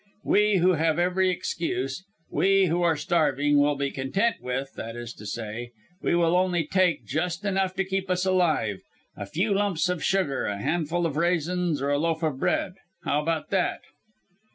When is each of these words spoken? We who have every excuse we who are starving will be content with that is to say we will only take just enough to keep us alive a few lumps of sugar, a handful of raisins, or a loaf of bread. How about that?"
We 0.23 0.57
who 0.57 0.73
have 0.73 0.97
every 0.97 1.29
excuse 1.29 2.03
we 2.31 2.65
who 2.65 2.81
are 2.81 2.95
starving 2.97 3.59
will 3.59 3.75
be 3.75 3.91
content 3.91 4.37
with 4.41 4.73
that 4.73 4.95
is 4.95 5.13
to 5.13 5.27
say 5.27 5.73
we 6.01 6.15
will 6.15 6.35
only 6.35 6.65
take 6.65 7.05
just 7.05 7.45
enough 7.45 7.75
to 7.75 7.85
keep 7.85 8.09
us 8.09 8.25
alive 8.25 8.81
a 9.15 9.27
few 9.27 9.53
lumps 9.53 9.89
of 9.89 10.03
sugar, 10.03 10.47
a 10.47 10.57
handful 10.59 11.05
of 11.05 11.17
raisins, 11.17 11.83
or 11.83 11.91
a 11.91 11.99
loaf 11.99 12.23
of 12.23 12.39
bread. 12.39 12.77
How 13.03 13.21
about 13.21 13.51
that?" 13.51 13.81